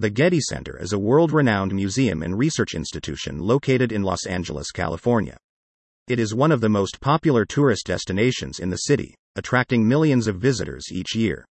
The 0.00 0.08
Getty 0.08 0.40
Center 0.40 0.78
is 0.80 0.94
a 0.94 0.98
world 0.98 1.30
renowned 1.30 1.74
museum 1.74 2.22
and 2.22 2.38
research 2.38 2.72
institution 2.72 3.38
located 3.38 3.92
in 3.92 4.02
Los 4.02 4.24
Angeles, 4.24 4.70
California. 4.70 5.36
It 6.08 6.18
is 6.18 6.34
one 6.34 6.50
of 6.52 6.62
the 6.62 6.70
most 6.70 7.02
popular 7.02 7.44
tourist 7.44 7.84
destinations 7.84 8.60
in 8.60 8.70
the 8.70 8.78
city, 8.78 9.14
attracting 9.36 9.86
millions 9.86 10.26
of 10.26 10.36
visitors 10.36 10.86
each 10.90 11.14
year. 11.14 11.44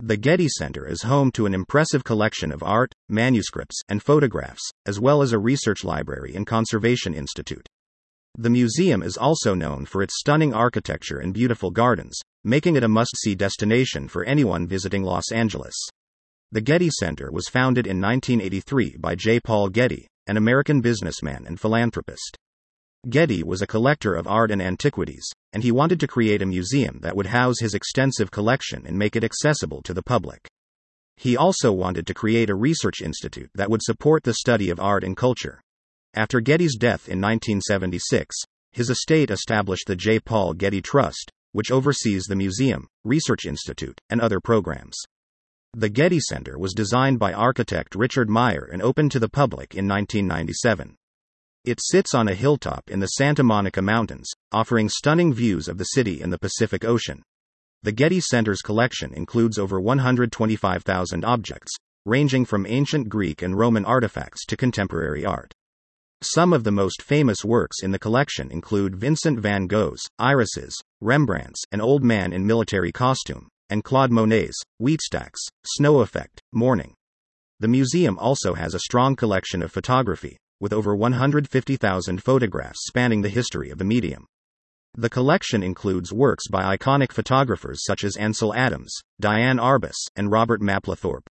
The 0.00 0.16
Getty 0.16 0.48
Center 0.48 0.88
is 0.88 1.02
home 1.02 1.30
to 1.32 1.44
an 1.44 1.52
impressive 1.52 2.04
collection 2.04 2.52
of 2.52 2.62
art, 2.62 2.90
manuscripts, 3.10 3.82
and 3.90 4.02
photographs, 4.02 4.66
as 4.86 4.98
well 4.98 5.20
as 5.20 5.32
a 5.32 5.38
research 5.38 5.84
library 5.84 6.34
and 6.34 6.46
conservation 6.46 7.12
institute. 7.12 7.68
The 8.38 8.48
museum 8.48 9.02
is 9.02 9.18
also 9.18 9.52
known 9.52 9.84
for 9.84 10.02
its 10.02 10.18
stunning 10.18 10.54
architecture 10.54 11.18
and 11.18 11.34
beautiful 11.34 11.70
gardens, 11.70 12.18
making 12.44 12.76
it 12.76 12.82
a 12.82 12.88
must 12.88 13.14
see 13.18 13.34
destination 13.34 14.08
for 14.08 14.24
anyone 14.24 14.66
visiting 14.66 15.02
Los 15.02 15.30
Angeles. 15.30 15.74
The 16.54 16.60
Getty 16.60 16.88
Center 16.88 17.32
was 17.32 17.48
founded 17.48 17.84
in 17.84 18.00
1983 18.00 18.98
by 19.00 19.16
J. 19.16 19.40
Paul 19.40 19.70
Getty, 19.70 20.06
an 20.28 20.36
American 20.36 20.80
businessman 20.80 21.46
and 21.48 21.58
philanthropist. 21.58 22.36
Getty 23.10 23.42
was 23.42 23.60
a 23.60 23.66
collector 23.66 24.14
of 24.14 24.28
art 24.28 24.52
and 24.52 24.62
antiquities, 24.62 25.28
and 25.52 25.64
he 25.64 25.72
wanted 25.72 25.98
to 25.98 26.06
create 26.06 26.42
a 26.42 26.46
museum 26.46 27.00
that 27.02 27.16
would 27.16 27.26
house 27.26 27.58
his 27.58 27.74
extensive 27.74 28.30
collection 28.30 28.86
and 28.86 28.96
make 28.96 29.16
it 29.16 29.24
accessible 29.24 29.82
to 29.82 29.92
the 29.92 30.04
public. 30.04 30.46
He 31.16 31.36
also 31.36 31.72
wanted 31.72 32.06
to 32.06 32.14
create 32.14 32.50
a 32.50 32.54
research 32.54 33.02
institute 33.02 33.50
that 33.56 33.68
would 33.68 33.82
support 33.82 34.22
the 34.22 34.34
study 34.34 34.70
of 34.70 34.78
art 34.78 35.02
and 35.02 35.16
culture. 35.16 35.60
After 36.14 36.38
Getty's 36.38 36.76
death 36.76 37.08
in 37.08 37.20
1976, 37.20 38.32
his 38.70 38.90
estate 38.90 39.32
established 39.32 39.88
the 39.88 39.96
J. 39.96 40.20
Paul 40.20 40.54
Getty 40.54 40.82
Trust, 40.82 41.32
which 41.50 41.72
oversees 41.72 42.26
the 42.26 42.36
museum, 42.36 42.86
research 43.02 43.44
institute, 43.44 44.00
and 44.08 44.20
other 44.20 44.38
programs. 44.38 44.94
The 45.76 45.88
Getty 45.88 46.20
Center 46.20 46.56
was 46.56 46.72
designed 46.72 47.18
by 47.18 47.32
architect 47.32 47.96
Richard 47.96 48.30
Meier 48.30 48.68
and 48.72 48.80
opened 48.80 49.10
to 49.10 49.18
the 49.18 49.28
public 49.28 49.74
in 49.74 49.88
1997. 49.88 50.94
It 51.64 51.80
sits 51.82 52.14
on 52.14 52.28
a 52.28 52.34
hilltop 52.34 52.88
in 52.88 53.00
the 53.00 53.08
Santa 53.08 53.42
Monica 53.42 53.82
Mountains, 53.82 54.30
offering 54.52 54.88
stunning 54.88 55.34
views 55.34 55.66
of 55.66 55.78
the 55.78 55.84
city 55.84 56.22
and 56.22 56.32
the 56.32 56.38
Pacific 56.38 56.84
Ocean. 56.84 57.24
The 57.82 57.90
Getty 57.90 58.20
Center's 58.20 58.62
collection 58.62 59.12
includes 59.14 59.58
over 59.58 59.80
125,000 59.80 61.24
objects, 61.24 61.72
ranging 62.06 62.44
from 62.44 62.66
ancient 62.68 63.08
Greek 63.08 63.42
and 63.42 63.58
Roman 63.58 63.84
artifacts 63.84 64.46
to 64.46 64.56
contemporary 64.56 65.26
art. 65.26 65.52
Some 66.22 66.52
of 66.52 66.62
the 66.62 66.70
most 66.70 67.02
famous 67.02 67.44
works 67.44 67.82
in 67.82 67.90
the 67.90 67.98
collection 67.98 68.52
include 68.52 68.94
Vincent 68.94 69.40
van 69.40 69.66
Gogh's 69.66 70.02
Irises, 70.20 70.80
Rembrandt's 71.00 71.64
An 71.72 71.80
Old 71.80 72.04
Man 72.04 72.32
in 72.32 72.46
Military 72.46 72.92
Costume, 72.92 73.48
and 73.74 73.82
Claude 73.82 74.12
Monet's 74.12 74.62
Wheatstacks, 74.78 75.40
Snow 75.66 75.98
Effect, 75.98 76.40
Morning. 76.52 76.94
The 77.58 77.66
museum 77.66 78.16
also 78.20 78.54
has 78.54 78.72
a 78.72 78.78
strong 78.78 79.16
collection 79.16 79.64
of 79.64 79.72
photography, 79.72 80.38
with 80.60 80.72
over 80.72 80.94
150,000 80.94 82.22
photographs 82.22 82.86
spanning 82.86 83.22
the 83.22 83.28
history 83.28 83.70
of 83.70 83.78
the 83.78 83.84
medium. 83.84 84.26
The 84.96 85.10
collection 85.10 85.64
includes 85.64 86.12
works 86.12 86.46
by 86.46 86.76
iconic 86.76 87.10
photographers 87.10 87.84
such 87.84 88.04
as 88.04 88.16
Ansel 88.16 88.54
Adams, 88.54 88.94
Diane 89.18 89.58
Arbus, 89.58 89.96
and 90.14 90.30
Robert 90.30 90.62
Mapplethorpe. 90.62 91.26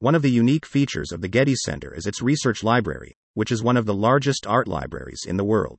One 0.00 0.16
of 0.16 0.22
the 0.22 0.32
unique 0.32 0.66
features 0.66 1.12
of 1.12 1.20
the 1.20 1.28
Getty 1.28 1.54
Center 1.54 1.94
is 1.94 2.08
its 2.08 2.20
research 2.20 2.64
library, 2.64 3.14
which 3.34 3.52
is 3.52 3.62
one 3.62 3.76
of 3.76 3.86
the 3.86 3.94
largest 3.94 4.48
art 4.48 4.66
libraries 4.66 5.24
in 5.28 5.36
the 5.36 5.44
world. 5.44 5.78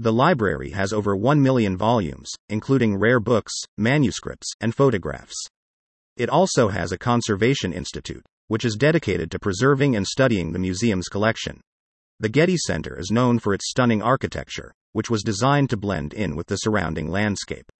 The 0.00 0.14
library 0.14 0.70
has 0.70 0.94
over 0.94 1.14
1 1.14 1.42
million 1.42 1.76
volumes, 1.76 2.30
including 2.48 2.96
rare 2.96 3.20
books, 3.20 3.52
manuscripts, 3.76 4.50
and 4.58 4.74
photographs. 4.74 5.36
It 6.16 6.30
also 6.30 6.68
has 6.68 6.90
a 6.90 6.96
conservation 6.96 7.74
institute, 7.74 8.24
which 8.48 8.64
is 8.64 8.76
dedicated 8.76 9.30
to 9.30 9.38
preserving 9.38 9.96
and 9.96 10.06
studying 10.06 10.52
the 10.52 10.58
museum's 10.58 11.08
collection. 11.08 11.60
The 12.18 12.30
Getty 12.30 12.56
Center 12.56 12.98
is 12.98 13.10
known 13.10 13.40
for 13.40 13.52
its 13.52 13.68
stunning 13.68 14.00
architecture, 14.00 14.72
which 14.92 15.10
was 15.10 15.22
designed 15.22 15.68
to 15.68 15.76
blend 15.76 16.14
in 16.14 16.34
with 16.34 16.46
the 16.46 16.56
surrounding 16.56 17.10
landscape. 17.10 17.70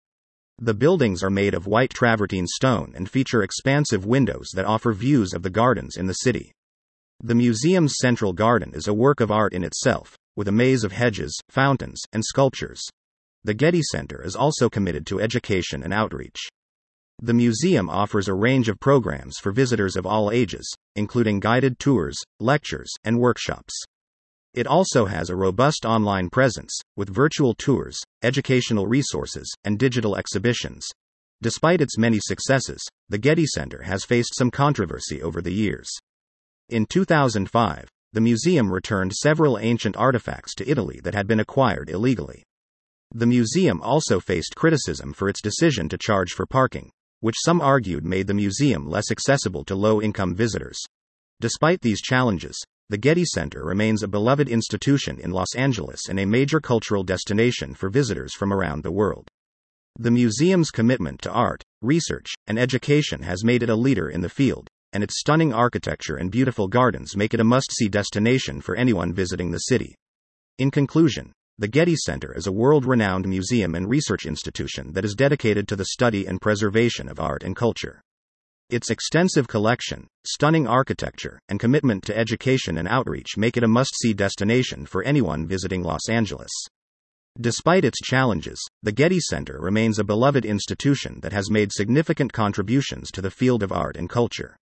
The 0.58 0.74
buildings 0.74 1.22
are 1.22 1.30
made 1.30 1.54
of 1.54 1.66
white 1.66 1.88
travertine 1.88 2.48
stone 2.48 2.92
and 2.94 3.08
feature 3.08 3.42
expansive 3.42 4.04
windows 4.04 4.50
that 4.52 4.66
offer 4.66 4.92
views 4.92 5.32
of 5.32 5.42
the 5.42 5.48
gardens 5.48 5.96
in 5.96 6.04
the 6.04 6.12
city. 6.12 6.52
The 7.22 7.34
museum's 7.34 7.94
central 7.98 8.34
garden 8.34 8.72
is 8.74 8.88
a 8.88 8.92
work 8.92 9.20
of 9.20 9.30
art 9.30 9.54
in 9.54 9.64
itself, 9.64 10.18
with 10.40 10.48
a 10.48 10.52
maze 10.52 10.84
of 10.84 10.92
hedges, 10.92 11.38
fountains, 11.50 12.00
and 12.14 12.24
sculptures. 12.24 12.80
The 13.44 13.52
Getty 13.52 13.82
Center 13.82 14.24
is 14.24 14.34
also 14.34 14.70
committed 14.70 15.04
to 15.08 15.20
education 15.20 15.82
and 15.82 15.92
outreach. 15.92 16.38
The 17.22 17.34
museum 17.34 17.90
offers 17.90 18.26
a 18.26 18.32
range 18.32 18.70
of 18.70 18.80
programs 18.80 19.36
for 19.36 19.52
visitors 19.52 19.96
of 19.96 20.06
all 20.06 20.30
ages, 20.30 20.66
including 20.96 21.40
guided 21.40 21.78
tours, 21.78 22.16
lectures, 22.38 22.90
and 23.04 23.20
workshops. 23.20 23.74
It 24.54 24.66
also 24.66 25.04
has 25.04 25.28
a 25.28 25.36
robust 25.36 25.84
online 25.84 26.30
presence, 26.30 26.72
with 26.96 27.14
virtual 27.14 27.52
tours, 27.52 28.00
educational 28.22 28.86
resources, 28.86 29.46
and 29.64 29.78
digital 29.78 30.16
exhibitions. 30.16 30.86
Despite 31.42 31.82
its 31.82 31.98
many 31.98 32.18
successes, 32.18 32.80
the 33.10 33.18
Getty 33.18 33.44
Center 33.44 33.82
has 33.82 34.06
faced 34.06 34.34
some 34.38 34.50
controversy 34.50 35.20
over 35.20 35.42
the 35.42 35.52
years. 35.52 35.90
In 36.70 36.86
2005, 36.86 37.90
the 38.12 38.20
museum 38.20 38.72
returned 38.72 39.12
several 39.12 39.58
ancient 39.58 39.96
artifacts 39.96 40.54
to 40.56 40.68
Italy 40.68 41.00
that 41.04 41.14
had 41.14 41.26
been 41.26 41.40
acquired 41.40 41.90
illegally. 41.90 42.42
The 43.12 43.26
museum 43.26 43.80
also 43.80 44.20
faced 44.20 44.56
criticism 44.56 45.12
for 45.12 45.28
its 45.28 45.40
decision 45.40 45.88
to 45.88 45.98
charge 45.98 46.32
for 46.32 46.46
parking, 46.46 46.90
which 47.20 47.36
some 47.44 47.60
argued 47.60 48.04
made 48.04 48.26
the 48.26 48.34
museum 48.34 48.88
less 48.88 49.10
accessible 49.10 49.64
to 49.64 49.74
low 49.74 50.00
income 50.00 50.34
visitors. 50.34 50.78
Despite 51.40 51.80
these 51.80 52.00
challenges, 52.00 52.56
the 52.88 52.98
Getty 52.98 53.24
Center 53.24 53.64
remains 53.64 54.02
a 54.02 54.08
beloved 54.08 54.48
institution 54.48 55.20
in 55.20 55.30
Los 55.30 55.54
Angeles 55.54 56.08
and 56.08 56.18
a 56.18 56.26
major 56.26 56.60
cultural 56.60 57.04
destination 57.04 57.74
for 57.74 57.88
visitors 57.88 58.34
from 58.34 58.52
around 58.52 58.82
the 58.82 58.90
world. 58.90 59.28
The 59.98 60.10
museum's 60.10 60.70
commitment 60.70 61.22
to 61.22 61.30
art, 61.30 61.62
research, 61.82 62.32
and 62.46 62.58
education 62.58 63.22
has 63.22 63.44
made 63.44 63.62
it 63.62 63.70
a 63.70 63.76
leader 63.76 64.08
in 64.08 64.22
the 64.22 64.28
field, 64.28 64.68
and 64.92 65.02
its 65.02 65.18
stunning 65.18 65.52
architecture 65.52 66.16
and 66.16 66.30
beautiful 66.30 66.68
gardens 66.68 67.16
make 67.16 67.34
it 67.34 67.40
a 67.40 67.44
must 67.44 67.72
see 67.72 67.88
destination 67.88 68.60
for 68.60 68.76
anyone 68.76 69.12
visiting 69.12 69.50
the 69.50 69.58
city. 69.58 69.94
In 70.58 70.70
conclusion, 70.70 71.32
the 71.58 71.68
Getty 71.68 71.96
Center 71.96 72.34
is 72.36 72.46
a 72.46 72.52
world 72.52 72.86
renowned 72.86 73.28
museum 73.28 73.74
and 73.74 73.88
research 73.88 74.24
institution 74.24 74.92
that 74.94 75.04
is 75.04 75.14
dedicated 75.14 75.68
to 75.68 75.76
the 75.76 75.86
study 75.86 76.26
and 76.26 76.40
preservation 76.40 77.08
of 77.08 77.20
art 77.20 77.42
and 77.42 77.54
culture. 77.54 78.00
Its 78.70 78.88
extensive 78.88 79.48
collection, 79.48 80.06
stunning 80.24 80.66
architecture, 80.66 81.40
and 81.48 81.58
commitment 81.58 82.04
to 82.04 82.16
education 82.16 82.78
and 82.78 82.88
outreach 82.88 83.36
make 83.36 83.56
it 83.56 83.64
a 83.64 83.68
must 83.68 83.94
see 84.00 84.14
destination 84.14 84.86
for 84.86 85.02
anyone 85.02 85.46
visiting 85.46 85.82
Los 85.82 86.08
Angeles. 86.08 86.50
Despite 87.40 87.84
its 87.84 87.98
challenges, 88.00 88.58
the 88.82 88.92
Getty 88.92 89.20
Center 89.20 89.58
remains 89.60 89.98
a 89.98 90.04
beloved 90.04 90.44
institution 90.44 91.20
that 91.22 91.32
has 91.32 91.50
made 91.50 91.72
significant 91.72 92.32
contributions 92.32 93.10
to 93.10 93.20
the 93.20 93.30
field 93.30 93.62
of 93.62 93.72
art 93.72 93.96
and 93.96 94.08
culture. 94.08 94.56